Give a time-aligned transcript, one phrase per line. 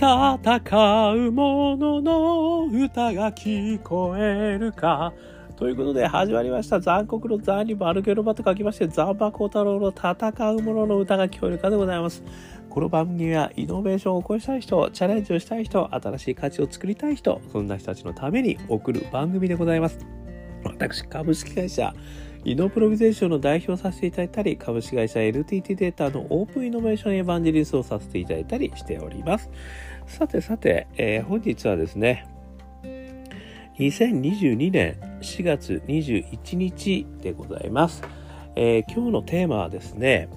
[0.00, 5.12] 戦う者のの歌が聞こえるか。
[5.56, 6.80] ということで始まりました。
[6.80, 12.24] 残酷の残にバルゲロバと書きまして、残馬孝太郎の戦う者の歌が聞こえるかでございます。
[12.70, 19.98] この番組はイノベーションを起こしたい人、チャレンジをしたい人、新しい価値を作りたい人、そんな人たちのために送る番組でございます。
[20.64, 21.92] 私、株式会社、
[22.42, 29.50] イノプロビゼーションの代表させていただいたり、株式会社 NTT データのオープンイノベーションエヴァンジェリストをさせていただいたりしております。
[30.10, 32.26] さてさて、えー、本日はですね、
[33.78, 38.02] 2022年4月21日でございます。
[38.56, 40.28] えー、今日のテーマはですね、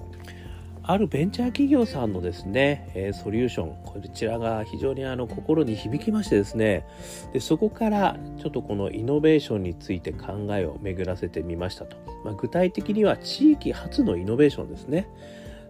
[0.84, 6.86] あるベンチャー企業さんのですね、えー、ソリューション、こちらが非常にあの心に響きましてですね
[7.32, 11.96] で、そこからちょっとこのイノベーションについて考えを巡らせてみましたと。
[12.24, 15.08] まあ、具体的には地域発のイノベーションですね。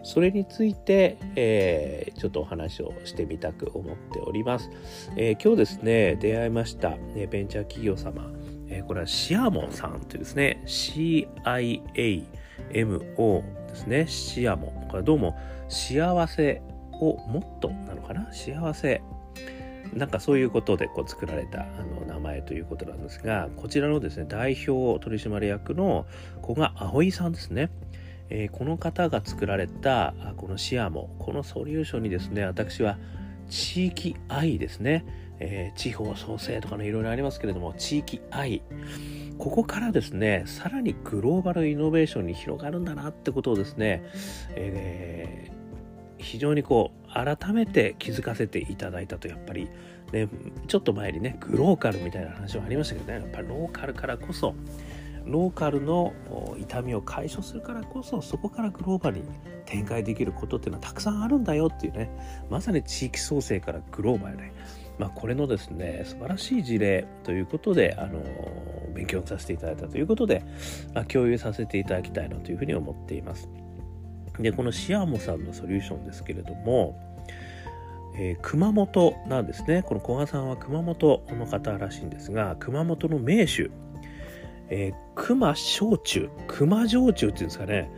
[0.04, 4.70] それについて、えー、ちょっとお話をしてみたく思っております。
[5.16, 8.30] えー、今日ですね、出会いました、ね、ベンチャー企業様、
[8.68, 12.24] えー、これはシアモンさんというですね、CIA
[12.70, 14.06] MO ですね。
[14.06, 14.88] シアモン。
[14.88, 15.36] これどうも
[15.68, 18.30] 幸せをもっとなのかな？
[18.32, 19.02] 幸せ。
[19.94, 21.66] なんかそういうことでこう作られたあ
[22.00, 26.06] の名前ということなんですが、こちらのですね、代表取締役の
[26.42, 27.70] 子が葵さんですね。
[28.30, 32.98] えー、この方が作られたこのシアモ、このソリューションにですね、私は
[33.48, 35.04] 地域愛ですね。
[35.40, 38.62] えー、地方創生とかのいろいろありますけれども、地域愛。
[39.38, 44.04] ここからですね、さらにグローバルイノベーションに広がるんだなってことをですね、
[44.50, 49.68] えー、非常にこう、改めて気づかせていただいたと、やっぱり、
[50.12, 50.28] ね、
[50.68, 54.54] ちょっと前にね、グローカルみたいな話はありましたけどね、やっぱりローカルからこそ、
[55.26, 56.12] ローカルの
[56.58, 59.24] 痛みを解消するからこそそこからグローバルに
[59.64, 62.10] 展開できることっていうのはたくさんあるんだよっていうね
[62.50, 64.52] まさに地域創生からグローバルで、
[64.98, 68.22] まあ、これのですね素晴らしい事例ということであの
[68.94, 70.44] 勉強させていただいたということで、
[70.94, 73.48] まあ、共有させていただきたいなというふうに思っています。
[74.38, 76.98] で、このシアモさんのソリューションですけれども、
[78.16, 79.82] えー、熊本なんですね。
[79.82, 83.70] この古賀さんは熊本の方らしいんですが、熊本の名手、
[84.70, 87.90] えー、熊焼酎、熊焼酎っていうんですかね。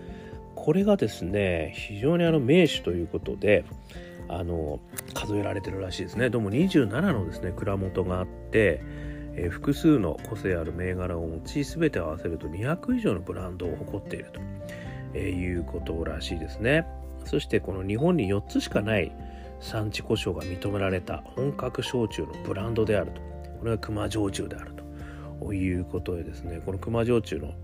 [0.55, 3.65] これがですね、非常にあの名手ということで、
[4.29, 4.81] あの、
[5.15, 6.31] 数えられてるらしいですね。
[6.31, 8.81] どうも27のですね、蔵元があって、
[9.37, 14.41] えー、複数の個性ある銘柄を持ち全て合わせると200以上のブランドを誇っていると、
[15.15, 16.87] えー、いうことらしいですね
[17.25, 19.13] そしてこの日本に4つしかない
[19.61, 23.21] 産地故障が認められた本格焼酎のブランドであると
[23.61, 24.76] これが熊焼酎である
[25.55, 27.55] いうことでですねこの熊焼酎の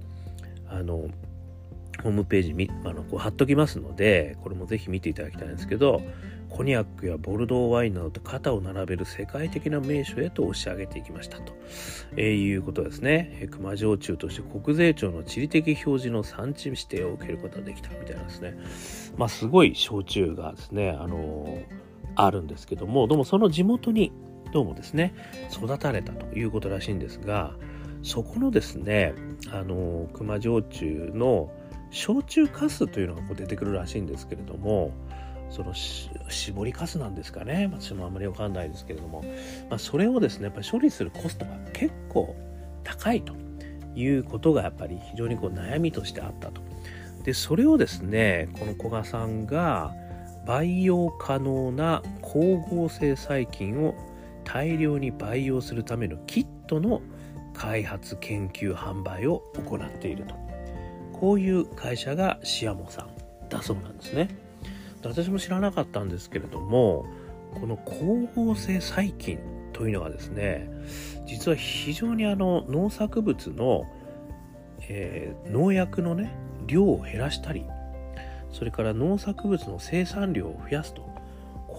[0.69, 1.09] あの
[2.03, 6.03] ホームページあのこう貼っときますのでこれもぜひ見ていただきたいんですけど
[6.53, 11.55] コニャックやボルドーワインなどと肩を並べる世界的な名所へと押し上げていきましたと、
[12.16, 13.49] えー、いうことですね。
[13.50, 18.59] 熊焼酎として国税庁の地理的表示の産地指定を受けることができたみたいなんですね。
[19.16, 21.65] まあすごい焼酎がですね、あのー、
[22.16, 24.12] あるんですけども、どうもその地元に
[24.53, 25.15] どうもですね、
[25.51, 27.55] 育たれたということらしいんですが、
[28.03, 29.15] そこのですね、
[29.51, 31.51] あの、熊焼酎の
[31.91, 34.93] 焼酎カスというのがこう出てくるらしいんですけれども、
[35.49, 39.23] その絞りかすなんですかね私もあんまりわかんないですけれども、
[39.69, 42.35] まあ、それをですねやっぱり処理するコストが結構
[42.83, 43.35] 高いと
[43.95, 46.62] いうことがやっぱり非常にこう悩みとしてあったと。
[47.25, 49.95] でそれをですねこの古賀さんが
[50.47, 53.95] 培養可能な光合成細菌を
[54.53, 57.01] 大量に培養するためのキットの
[57.55, 60.35] 開発研究販売を行っていると
[61.15, 64.29] こういう会社がシアモさんだそうなんですね。
[65.05, 67.07] 私も知らなかったんですけれども
[67.55, 69.39] この光合成細菌
[69.73, 70.69] というのがですね
[71.27, 73.85] 実は非常にあの農作物の、
[74.89, 76.33] えー、農薬のね
[76.67, 77.65] 量を減らしたり
[78.53, 81.12] それから農作物の生産量を増やすと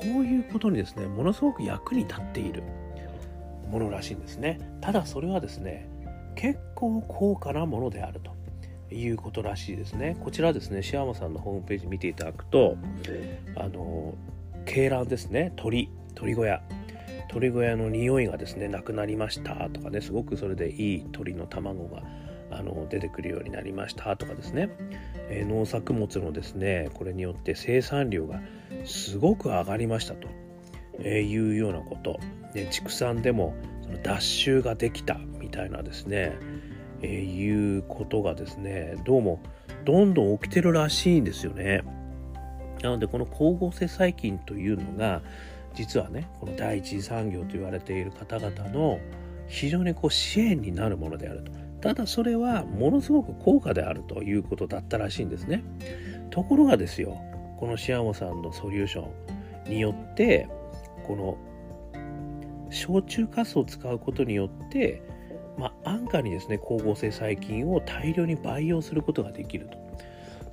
[0.03, 2.63] こういうことにですねものすごく役に立っている
[3.69, 5.89] ものらしいんですねただそれはですね
[6.35, 8.33] 結構高価なものであると
[8.93, 10.17] いうことらしいですね。
[10.23, 12.77] こちらですね、シアマさんのホームページ見ていただくと、
[13.55, 14.13] あの、
[14.65, 16.61] 鶏卵ですね、鳥、鳥小屋。
[17.29, 22.03] 鳥小屋の匂いがですね、なくなりましたとかね、すごくそれでいい鳥の卵が
[22.57, 24.69] あの出てくるようになりましたとかですね、
[25.29, 28.41] えー、農作物のですね、これによって生産量が
[28.85, 30.27] すごく上がりましたと、
[30.99, 32.19] えー、いうようなこと。
[32.53, 36.37] で畜産でもその脱臭ができたみたいなですね、
[37.01, 39.41] えー、いうことがですねどうも
[39.85, 41.83] どんどん起きてるらしいんですよね。
[42.81, 45.21] なのでこの光合成細菌というのが
[45.73, 48.99] 実はねこの第一次産業と言われている方々の
[49.47, 51.51] 非常にこう支援になるものであると
[51.83, 55.65] ただそれはものすごく高価であるということだったらしいんですね。
[56.29, 57.21] ところがですよ
[57.57, 59.09] このシアモさんのソリューショ
[59.67, 60.47] ンによって
[61.05, 61.37] この
[62.69, 65.03] 焼酎カスを使うことによって
[65.57, 69.77] まあ、安価にですね光合成細菌を大量に培養することができると。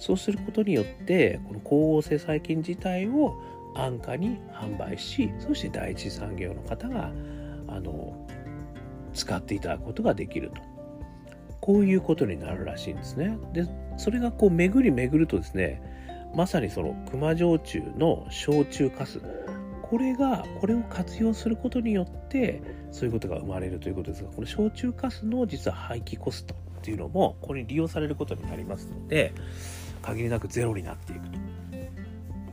[0.00, 3.41] そうすることによってこの光合成細菌自体を
[3.77, 7.12] 安価に販売しそして第一産業の方が
[7.69, 8.27] あの
[9.15, 10.69] 使っていただくことができると。
[11.61, 13.67] こういうことになるらしいんですねで
[13.97, 15.83] それがこう巡り巡るとですね
[16.35, 19.21] まさにその熊焼酎の焼酎かす
[19.83, 22.62] これがこれを活用することによって
[22.93, 29.33] そういうことが生まれるということですがこの焼酎かすの実は廃棄コストっていうのもこれに利用されることになりますので
[30.03, 31.39] 限りなくゼロになっていくと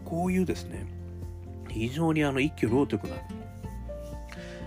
[0.03, 0.85] こういうですね
[1.69, 3.15] 非常にあの一挙両得な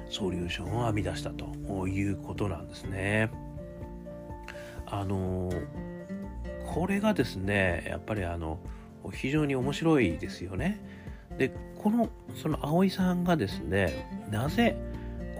[0.08, 3.30] ソリューションを編み出したということなんですね。
[4.90, 5.50] あの
[6.66, 8.58] これがですねやっぱりあの
[9.12, 10.80] 非常に面白いですよね。
[11.38, 14.76] でこのその碧さんがですねなぜ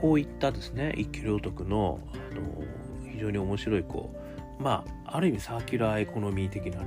[0.00, 2.42] こういったですね一挙両得のあの
[3.10, 4.10] 非常に面白いこ
[4.58, 6.86] うまあある意味サーキュラーエコノミー的なね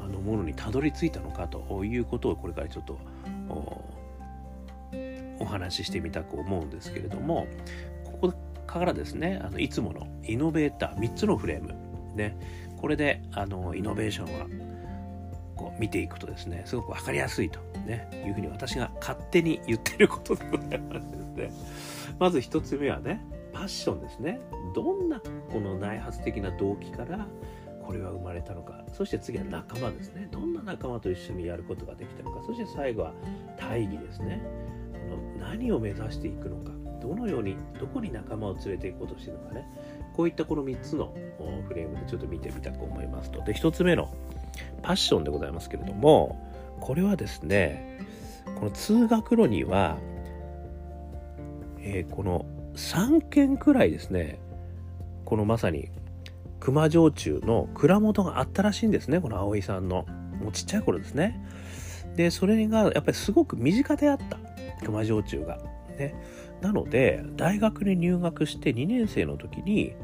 [0.00, 2.98] あのものにたどり着いたのかということをこれからちょっと
[5.38, 7.46] お話ししてみたく思うんですけれども
[8.04, 8.34] ここ
[8.66, 11.85] からですねあのいつものイノベーター3つのフレーム
[12.16, 12.36] ね。
[12.76, 14.46] これであのイノベーションは
[15.56, 21.50] こう見ていくとですねすごく分かりやすいと、ね、いうふうに私が勝手に言ってることでございましてで
[22.20, 23.20] まず1つ目はね
[23.52, 24.38] パッションですね。
[24.74, 25.18] どんな
[25.50, 27.26] この内発的な動機から
[27.82, 28.84] これは生まれたのか。
[28.92, 30.28] そして次は仲間ですね。
[30.30, 32.42] どんな仲間と一緒にやることができたのか。
[32.46, 33.14] そして最後は
[33.56, 34.42] 大義ですね。
[34.92, 36.72] この何を目指していくのか。
[37.00, 39.66] どのようにどこに仲間を連れていこうとしてるのかね。
[40.16, 41.12] こういったこの3つの
[41.68, 43.44] フレームでちょっと見てみたく思いますと。
[43.44, 44.14] で1つ目の
[44.82, 46.40] パッションでございますけれども
[46.80, 48.00] これはですね
[48.58, 49.98] この通学路には、
[51.80, 54.38] えー、この3軒くらいですね
[55.26, 55.90] このまさに
[56.60, 60.06] 熊焼酎の蔵元があったらしいんですねこの葵さんの
[60.40, 61.42] もうちっちゃい頃ですね。
[62.14, 64.38] でそれがやっぱりすごく身近であった
[64.84, 65.58] 熊焼酎が。
[65.98, 66.14] ね。
[66.62, 69.94] なので大学に入学して2年生の時に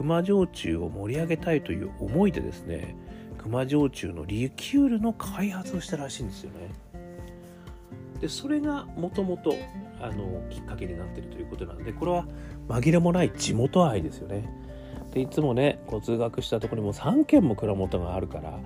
[0.00, 2.96] 熊焼酎を盛り上げたいという思いでですね
[3.36, 6.70] 熊焼酎のリキュールの開発をしたらしいんですよね。
[8.18, 9.50] でそれがもともと
[10.48, 12.26] きっかけになってるということなんでこれは
[12.68, 14.48] 紛れもない地元愛ですよね。
[15.12, 18.58] でいつもねこう通学したところにも3軒も蔵元があるから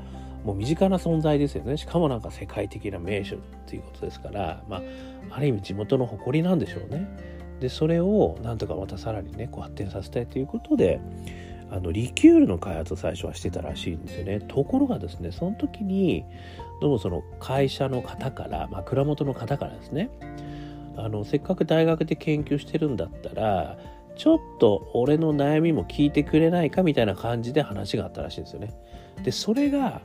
[0.44, 1.76] もう身近な存在ですよね。
[1.76, 4.82] しかもなんか世界的な名所っていうことですからまあ
[5.30, 7.33] ある意味地元の誇りなんでしょうね。
[7.60, 11.00] でそれをなんとかまたさらにねこう発展させたいということで
[11.70, 16.24] あのリキュールの開発を最初はしてたらしいんですよねところがですねその時に
[16.80, 20.10] どうもその会社の方から、ま、蔵元の方からですね
[20.96, 23.78] あのせっかく大学で研究してるんだったら
[24.16, 28.72] ちょっと俺の悩みも聞いてくれないかみたいな感じで話があったらしいんですよね。
[29.24, 30.02] で、それが、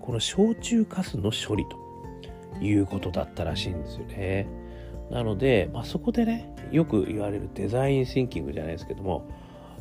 [0.00, 4.48] この焼酎かすの処理ということだったらしいんですよね。
[5.10, 9.28] なので、まあ、そこでね、よく言われるデザインシンキングじゃないですけども、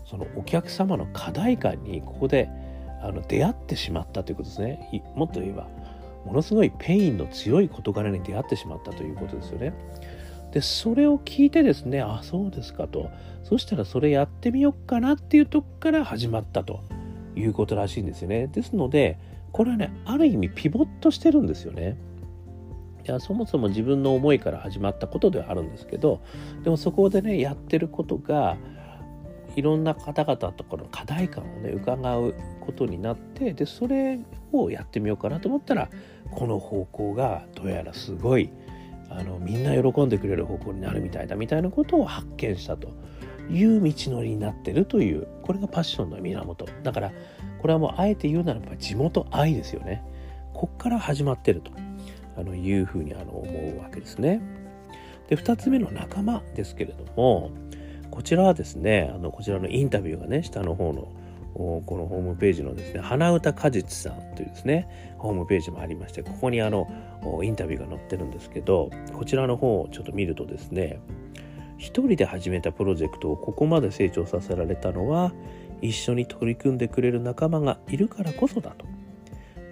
[0.06, 2.50] そのお客様の課題感にここで
[3.02, 5.04] あの出会ってしまったということですね。
[5.16, 5.68] もっと言えば、
[6.26, 9.74] ものすごいペインの強い事柄に出会ってしまったということですよね。
[10.52, 13.10] で、それを聞いてですね、あ、そうですかと。
[13.44, 16.84] そしたらそれやってみようかなっていうとこから始まったと
[17.36, 18.48] いうことらしいんですよね。
[18.48, 19.18] ですので、
[19.52, 21.98] これはね、ある意味ピボットしてるんですよね。
[23.06, 26.22] いやそもそも自分の思いから始まったことではあるんですけど
[26.64, 28.58] でもそこでねやってることが
[29.56, 34.20] いろんな方々とこの課題感をね伺うことになってでそれ
[34.52, 35.90] をやってみようかなと思ったら
[36.32, 38.50] この方向がどうやらすごい
[39.10, 42.90] あのみんな喜んでくれる方向になるみたいだみたいなことを発見したと
[43.50, 46.66] いう道のりになってるというこれがパッションの源。
[46.84, 47.12] だから
[47.60, 50.04] これはもうあえて言うならば地元愛ですよね。
[50.54, 51.72] こっから始まってると。
[52.38, 54.42] あのいうふうにあの思うわけですね。
[55.28, 57.52] で2つ目の仲間ですけれども
[58.10, 61.08] こちらはですねあのこちらのインタビューがね下の方の
[61.54, 66.88] このホームページのですね花歌果実さんというですねホームページもありましてここにあの
[67.44, 71.00] インタビューが載ってるんですけどこちらの方をちょっと見るとですね
[71.78, 75.34] 一人で始めたプロジェクトをここまで成長させられたのは
[75.82, 78.86] 一緒に取り組んでくれる仲間がいるからこそだと。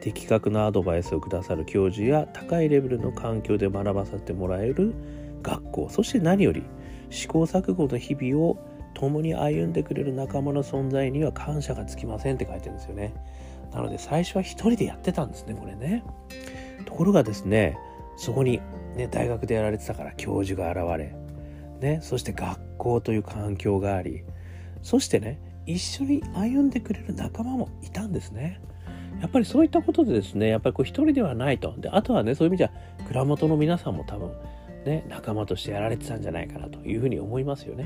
[0.01, 4.94] 的確なアドバイスをくださる教授や高いレベルの環境で学ばせてもらえる
[5.41, 6.63] 学校そして何より
[7.10, 8.58] 試行錯誤の日々を
[8.94, 13.13] 共に歩んでくれる仲間の存在には感謝がつきませんって書いてるんですよね。
[13.72, 16.03] なので最初は一人でやってたんですねこれね。
[16.86, 17.77] ところがですね
[18.18, 18.62] そこに、
[18.96, 21.15] ね、大学でやられてたから教授が現れ、
[21.79, 24.24] ね、そして学校という環境があり
[24.82, 28.60] そしてね一緒に歩んでくれる仲間もいたんですね。
[29.22, 32.72] やっぱりそういったことでですねやっぱりこう一人ではないとであとはねそういう意味じゃ
[33.08, 34.32] 蔵元の皆さんも多分
[34.86, 37.86] ね仲間としてやられてたんじゃないかなというふうに思いますよね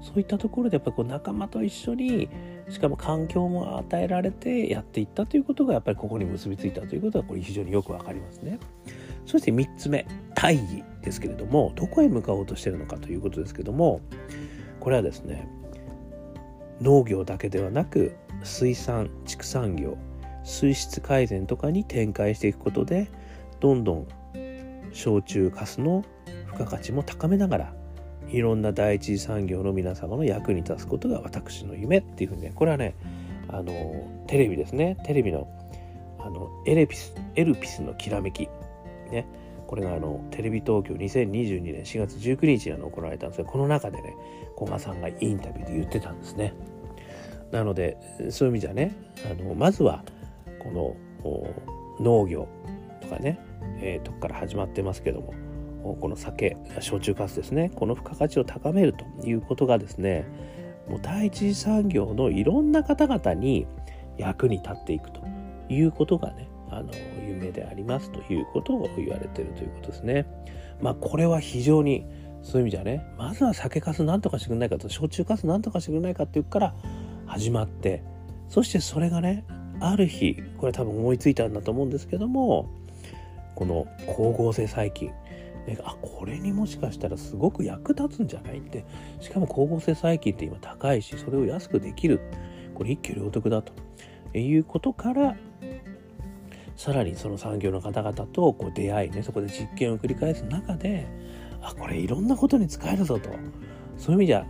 [0.00, 2.28] そういったところでやっぱりこう仲間と一緒に
[2.68, 8.58] しかも環境も与えられてやっていったということがやっぱりここに結びついたということはこれ非常によくわかりますね。
[9.26, 14.00] そして3つ目大義ですけれどもどこへ向かおうとしているのかということですけども
[14.80, 15.46] これはですね
[16.80, 19.98] 農業だけではなく水産畜産業
[20.48, 23.10] 水質改善とかに展開していくことで
[23.60, 24.08] どんどん
[24.92, 26.04] 焼酎かすの
[26.46, 27.72] 付加価値も高めながら
[28.30, 32.94] いろんな第一次産業の皆様の役に立つことが私の夢っていうふうにねこれはね
[33.48, 34.98] あのテレビですね。
[35.04, 35.48] テレビの
[36.18, 38.48] あのエレピスエルピスのきらめき。
[39.10, 39.26] ね。
[39.66, 44.14] これがあのテレビ東京2022年4月19日に行われたんですがこの中でね
[44.58, 46.54] 古賀さんがインタビューで言ってたんですね。
[47.50, 47.96] なので
[48.30, 48.94] そういう意味じゃね
[49.30, 50.04] あのまずは
[50.58, 50.96] この
[52.00, 52.48] 農業
[53.00, 53.40] とかね、
[53.80, 55.34] えー、とこから始まってますけども
[56.00, 60.26] この酒焼酎かすですねこの付加価値を高めるということがですね
[60.88, 63.66] もう第一次産業のいろんな方々に
[64.16, 65.22] 役に立っていくと
[65.68, 66.90] いうことがねあの
[67.26, 70.26] 夢でありますということを言われてるということですね。
[70.82, 72.04] まあこれは非常に
[72.42, 76.74] そういう意味じゃねまずは酒かすなんとかしてくれないかと焼酎かすなんとかしてくれないかっていうから
[77.26, 78.02] 始まって
[78.48, 79.44] そしてそれがね
[79.80, 82.68] ある日これ多分思いついたんだと思うんですけども
[83.54, 85.12] この光合成細菌。
[85.84, 88.86] あこれにもしかしたらすごく役立つんじゃないって。
[89.20, 92.20] しかも光合成細菌って今高いしそれを安くできる。
[92.74, 93.72] これ一挙両得だと。
[94.34, 95.36] いうことから
[96.76, 101.08] さらにその産業の方々とこう出会いねそこで実験を繰り返す中で
[101.60, 103.30] あこれいろんなことに使えるぞと。
[103.96, 104.46] そういう意味じゃ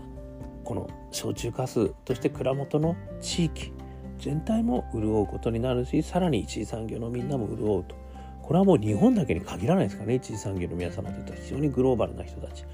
[0.63, 3.73] この焼酎かすとして蔵元の地域
[4.19, 7.97] 全体も潤うことになるしさらに一次産業のみんなも潤うと。
[8.43, 12.65] これはもう日本だけに限らないですかね一次産業の皆様といったら非常にグローバルな人たち。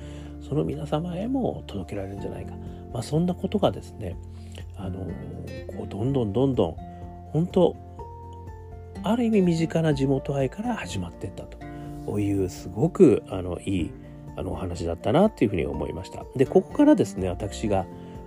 [0.49, 2.53] その皆様へも届けられるんじゃないか、
[2.93, 4.17] まあ、そんなことがですね
[4.77, 5.07] あの
[5.77, 6.77] こうどんどんどんどん
[7.33, 7.77] 本当
[9.03, 11.65] ある意味身近な地元愛から始まっていったと。
[12.21, 13.91] いうすごくあのいい
[14.37, 16.25] あのお話だったなっていうふうに思いました。
[16.37, 17.87] でここからですね私が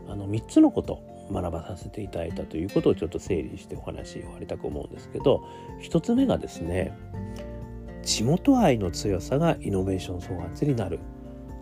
[0.10, 1.00] あの3つのこと
[1.32, 5.44] 学ばさせていただいたということをちょっと整理してお話を終わりたく思うんですけど
[5.82, 6.98] 1つ目がですね
[8.04, 11.00] 地元愛の強さがイノベーション創発になる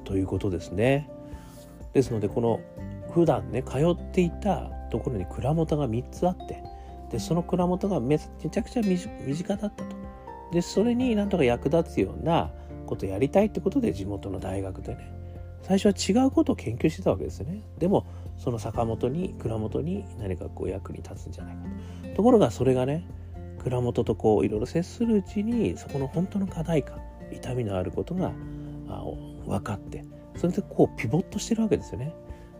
[0.03, 1.09] ということですね。
[1.93, 2.59] ですのでこの
[3.11, 6.61] 普段ね通っていたところに蔵元が3つあって
[7.09, 9.95] でその蔵元がめちゃくちゃ身近だったと。
[10.51, 12.51] でそれになんとか役立つような
[12.85, 15.11] ことやりたいってことで地元の大学でね
[15.63, 17.63] 最初は違うことを研究してたわけですよね。
[17.79, 18.05] でも
[18.37, 21.63] その坂本に蔵元に何かこう役に立つんじゃないか
[22.09, 22.15] と。
[22.15, 23.05] ところがそれがね
[23.63, 26.99] 蔵元とこういろいろ接するうちにそこの本当の課題感
[27.31, 28.31] 痛みのあることが
[29.47, 30.05] 分かって
[30.37, 32.13] それでこうピボットしてるわけですよね。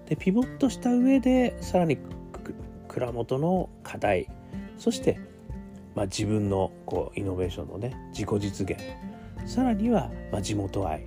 [0.08, 1.98] でピボットした上でさらに
[2.88, 4.27] 蔵元の課題
[4.77, 5.20] そして、
[5.96, 8.79] まあ、自分のこうイノベーションのね自己実現
[9.46, 11.05] さらには、まあ、地元愛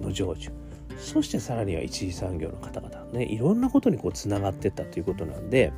[0.00, 0.59] の成就
[0.98, 5.72] そしてさらには一次産業の方々ねいろんなことにこうつながってったということなんで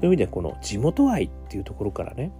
[0.00, 2.32] そういう意味でこの地元愛っていうところからね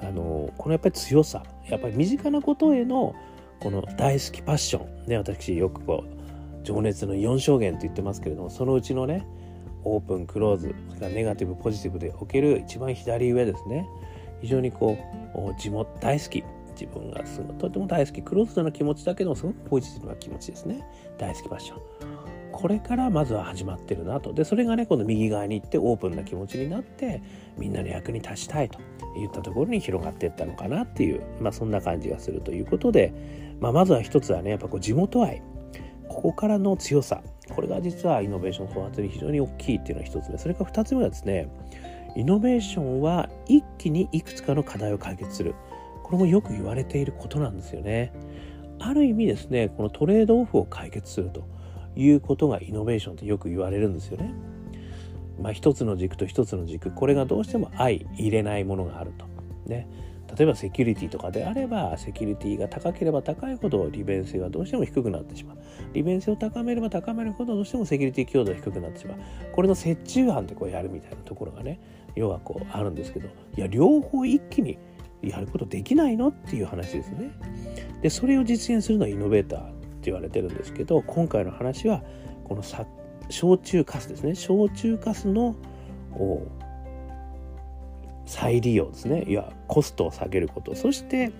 [0.00, 3.14] あのこのやっぱり強さやっぱり身近なことへの
[3.60, 9.26] この大好きパッションね私よくこう情熱の4証言と言ってますけれどもそのうちのね
[9.84, 13.88] オープンクローズそれからネガティブポジティブでおける一番左上ですね
[14.42, 14.98] 非常にこ
[15.34, 16.44] う地元大好き
[16.78, 18.22] 自分がすごとても大好き。
[18.22, 20.84] クローズドな気持ちだけどもすごくポジティブな気持ちですね。
[21.18, 21.78] 大好きパッション
[22.52, 24.32] これからまずは始まってるなと。
[24.32, 27.22] でそれがねこの右側に行ってオープンな気持ちになって
[27.58, 28.78] みんなの役に立ちたいと
[29.18, 33.12] いったところに広がっていったのかなっていうまあそんな感じがするということで、
[33.60, 35.42] まあ、まずは一つはねやっぱこう地元愛。
[36.08, 37.22] ここからの強さ。
[37.54, 40.38] これが実はイノベーション創発に非常に大きいっていうのが一つ目。
[40.38, 41.48] それから二つ目はですね
[42.16, 45.54] イノベーションは一気にいくつかの課題を解決する。
[46.06, 48.12] これもよく言われていることなんですよね。
[48.78, 51.42] ある意味ですねこのトレードオフを解決すると
[51.96, 54.32] いうことがイノベーションってよく言われるんですよね。
[55.42, 59.26] まあ一つの軸と一つの軸これがどうしても相入れないものがあると。
[59.66, 59.88] ね。
[60.36, 65.56] 例えばセキュリティとかであればセキュリティが高ければ高いほど利便性はどうしても低くなってしまう。
[65.92, 69.18] 利便性を高めれば高めるほどどうしてもセキュリティ強度が低くなってしまう。
[69.52, 71.80] これの折衷案でこうやるみたいなところがね
[72.14, 74.78] 要はこうあるんですけどいや両方一気に
[75.30, 76.28] やることできないの？
[76.28, 77.30] っていう話ですね。
[78.02, 79.76] でそれを実現するのはイノベーターって
[80.10, 82.02] 言われてるんですけど今回の話は
[82.44, 82.62] この
[83.28, 84.34] 焼酎カスですね。
[84.34, 85.56] 焼酎カスの
[88.24, 89.24] 再利用ですね。
[89.28, 90.74] いやコストを下げること。
[90.74, 91.32] そして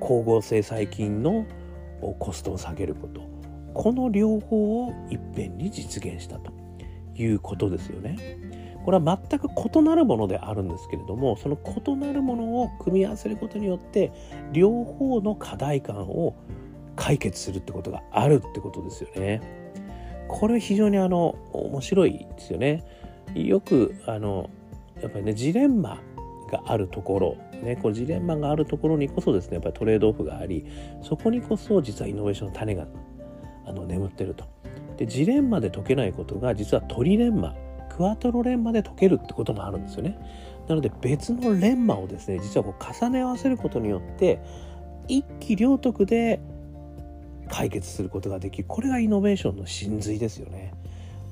[0.00, 1.46] 光合成細菌の
[2.18, 3.20] コストを下げること。
[3.74, 6.52] この両方をいっぺんに実現したと
[7.14, 8.16] いうことですよね。
[8.88, 14.10] これは全く異なるものであるんですけれどもその異なるものを組み合わせることによって
[14.50, 16.34] 両方の課題感を
[16.96, 19.42] 解決するってことがあるってことですよね。
[20.26, 22.82] これ非常にあの面白いですよね。
[23.34, 24.48] よくあの
[25.02, 26.00] やっぱりねジレンマ
[26.50, 30.64] があるところ、ね、こうジレンマがあるところにこそですねやっぱりトレードオフがあり
[31.02, 32.86] そこにこそ実はイノベーションの種が
[33.66, 34.46] あの眠ってると。
[34.96, 37.54] でジレンマで解けないことが実はトリレンマ
[37.98, 40.16] クワトロレンマで解けるってこともあるんですよね。
[40.68, 44.40] なので別のレンマをですね実はこう重ね合わせることによって
[45.08, 46.38] 一気両得で
[47.48, 50.74] 解決することができるこれがイノベーションの真髄ですよね。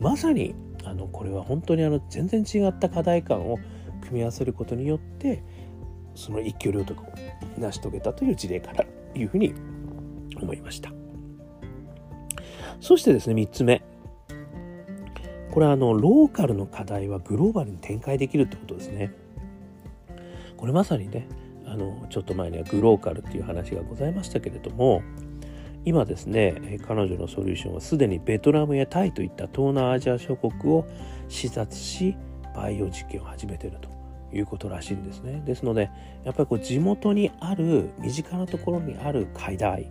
[0.00, 3.58] まさにあのこれは本当にあの全然違った課題感を
[4.00, 5.44] 組み合わせることによって
[6.16, 7.04] その一挙両得を
[7.58, 9.54] 成し遂げたという事例からいうふうに
[10.42, 10.90] 思いました
[12.80, 13.82] そしてですね3つ目
[15.56, 19.10] これはあのローカルの課題はグローバルに展開できるってことですね
[20.58, 21.26] これまさにね
[21.64, 25.00] あのちょっと前にはグローカルっていう話がございましたけれども
[25.86, 30.84] 今ですね彼女のソリューションはすでにベトナムやタイといった東南アジア諸国を
[31.30, 32.14] 視察し
[32.54, 33.88] バイオ実験を始めてると
[34.36, 35.42] いうことらしいんですね。
[35.46, 35.88] ですので
[36.24, 39.90] やっぱりこう地元にある身近なところにある課題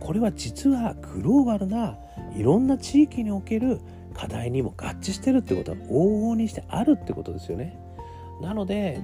[0.00, 1.98] これは実はグローバルな
[2.34, 3.78] いろんな地域における
[4.14, 7.78] 課題にも合致してるってことは往々にしてあるってことですよね。
[8.40, 9.00] なので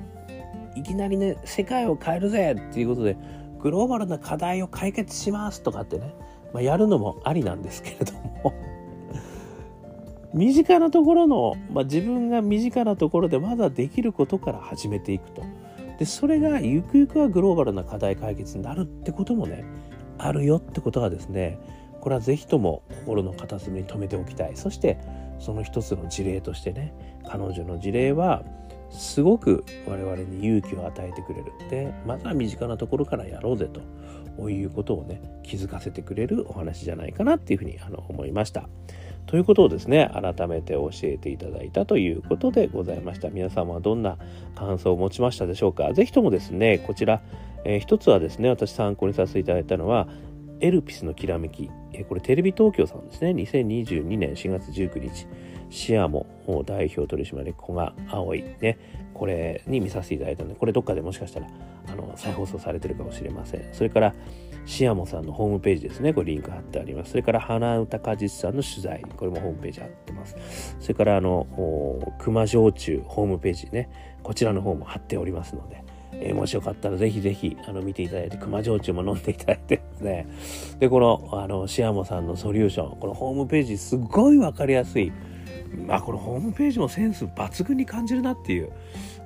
[0.77, 3.17] いきなりね世界を変えるぜっていうことで
[3.61, 6.15] グローバルな課題を解決しますとかってね、
[6.53, 8.55] まあ、やるのもありなんですけれども
[10.33, 15.43] 身近なところの、まあ、自分が身近なところでまだできることから始めていくと。
[16.01, 19.65] で、それがゆくゆくはグローバルな課題解決になるってこともね、
[20.17, 21.59] あるよってことがですね、
[22.01, 24.57] これはぜひとも心の片隅に留めておきたい。
[24.57, 24.99] そして、
[25.39, 26.93] その一つの事例としてね、
[27.27, 28.43] 彼女の事例は、
[28.91, 31.53] すごく我々に勇気を与えてくれる。
[31.71, 33.69] で、まずは身近なところからやろうぜ
[34.37, 38.69] ということをね、気づかせてくれるお話じゃないかなっていうふうにあの思いました。
[39.31, 44.19] ということをですね改めて教えていただいたということでございました皆様はどんな
[44.57, 47.23] 感想を持ちましたでしょうか是非ともですねこちら、
[47.65, 50.09] えー、一つはですね私参考にさせていただいたのは
[50.61, 55.27] エルピスのきらめき、え、これテレビ東京さんですね2022年4月19日
[55.71, 56.27] シアモ
[56.67, 58.79] 代表取締役古賀葵ね
[59.15, 61.47] これに見させていただいたのでこれどっかでもしかしたら
[61.89, 64.15] あの再放送されてるかもしれませんそれから
[64.67, 66.13] シアモさんのホームページですね。
[66.13, 67.13] これリンク貼ってあります。
[67.13, 69.03] それから花歌果実さんの取材。
[69.17, 70.37] これもホームページ貼ってます。
[70.79, 71.47] それからあの、
[72.19, 73.91] 熊焼酎ホームページね。
[74.23, 75.83] こちらの方も貼っておりますので。
[76.21, 80.27] えー、もしよかったらぜひぜひあの見ていただいて熊焼酎も飲んでいただいてです ね。
[80.79, 85.13] でこのあのシアモさんのソリューションこのホームページすごいわかりやすい。
[85.87, 88.71] まあこのホームページもセンス抜群に感じるなっていう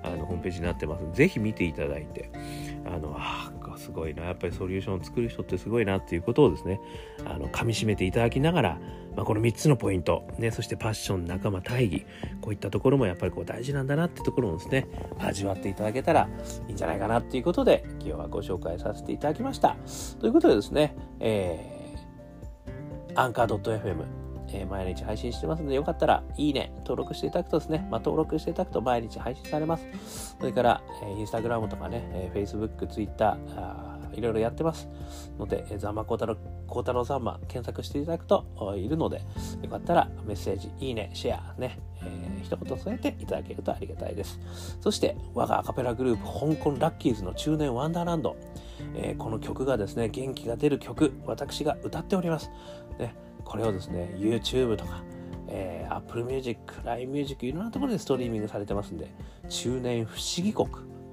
[0.02, 1.04] あのホームページになってます。
[1.16, 2.30] ぜひ見ていただいて。
[2.86, 4.24] あのあすごいな。
[4.24, 6.80] やっぱりソリューションを作る人ってすごいなっていうことをですね
[7.24, 8.78] あの噛みしめていただきながら、
[9.16, 12.06] まあ、この3つのポイント、ね、そしてパッション仲間大義
[12.40, 14.86] こういったところもやっぱりこう大事なんだなってところもですね
[15.18, 16.28] 味わっていただけたら
[16.68, 19.76] いいんじゃないかなっていうことで今日はご紹介させていただきました。
[20.20, 24.23] ということでですね、えー、アンカー .fm
[24.54, 30.36] えー、毎日配信してますので、よかったら、いいね、登録していただくとですね、まあ、登録していただくと毎日配信されます。
[30.38, 33.36] それから、えー、インスタグラムとかね、えー、Facebook、Twitter、
[34.14, 34.88] いろいろやってます
[35.38, 36.36] ので、ザンマコータロ
[36.68, 38.44] コータロザンマ検索していただくと
[38.76, 39.22] いるので、
[39.62, 44.38] よかったらメッセージ、いいね、シェアね、えー、一言添えていただけるとありがたいです。
[44.80, 48.36] そして、我がアカペラグループ、香港ラッキーズの中年ワンダーランド、
[48.94, 52.50] えー、この曲がですね、元気が出る曲、私が歌っております。
[52.98, 55.02] ね、これをですね YouTube とか、
[55.48, 59.12] えー、Apple Music、LINE Music いろんなところでストリーミングされてますんで
[59.48, 60.68] 中年不思議国。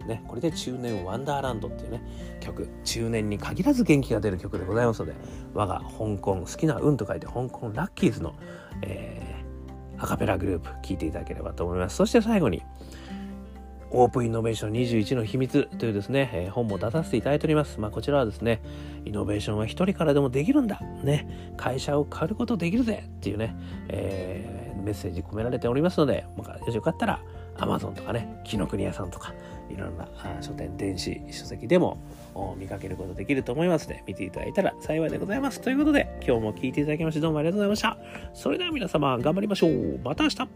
[0.07, 2.01] ね、これで中年ワンダーランドっていうね
[2.39, 2.67] 曲。
[2.83, 5.13] 中年に限らず元気が出る曲でございますので
[5.53, 8.33] 我が香港好きな運と書いて香港ラッキーズの、
[8.81, 11.97] えー、アカペラグループ聴いていただければと思います。
[11.97, 12.63] そして最後に
[13.93, 17.79] オープンイノベーション21の秘密というですね、えー、本も出させていただいております。
[17.79, 18.61] まあ、こちらはですね、
[19.05, 20.79] イノベーションは一人からでもできるんだ。
[21.03, 23.55] ね、会社を変えることできるぜっていうね、
[23.89, 27.19] えー、メッセージ込められておりますので、もしよかったら、
[27.57, 29.33] アマゾンとかね、紀ノ国屋さんとか、
[29.69, 30.07] いろんな
[30.41, 31.97] 書店、電子書籍でも
[32.57, 35.59] 見かけることできると思いますので、見ていただいたら幸いでございます。
[35.59, 37.97] ということで、今日も聞いていただきましてどうもありがとうございました。
[38.33, 39.99] それでは皆様、頑張りましょう。
[40.03, 40.47] また明日